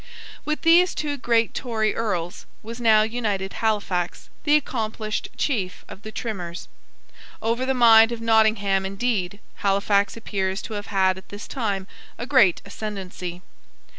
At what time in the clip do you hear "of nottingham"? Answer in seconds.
8.11-8.83